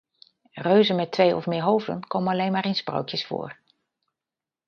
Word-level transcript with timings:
Reuzen 0.55 0.95
met 0.95 1.11
twee 1.11 1.35
of 1.35 1.45
meer 1.47 1.61
hoofden 1.63 2.07
komen 2.07 2.33
alleen 2.33 2.51
maar 2.51 2.65
in 2.65 2.75
sprookjes 2.75 3.25
voor. 3.25 3.57